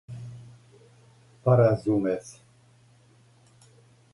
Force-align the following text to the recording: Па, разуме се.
Па, 1.43 1.57
разуме 1.61 2.15
се. 2.31 2.41